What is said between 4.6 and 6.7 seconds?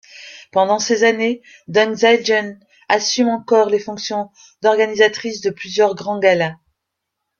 d’organisatrice de plusieurs grands galas.